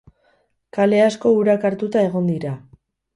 [0.77, 2.55] Kale asko urak hartuta egon dira.